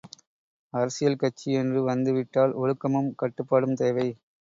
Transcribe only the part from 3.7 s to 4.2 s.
தேவை.